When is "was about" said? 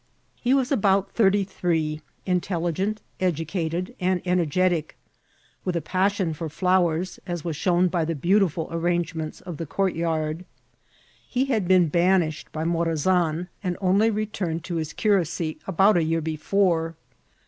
0.55-1.11